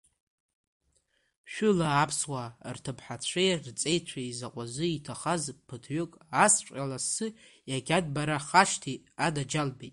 Шәҩыла 1.51 1.87
аԥсуаа 2.03 2.47
рҭыԥҳацәеи 2.75 3.51
рҵеицәеи 3.65 4.27
изакәазы 4.29 4.85
иҭахаз, 4.97 5.43
ԥыҭҩык 5.67 6.11
асҵәҟьа 6.43 6.89
лассы 6.91 7.27
иагьанбархашҭи, 7.69 8.97
анаџьалбеит! 9.25 9.89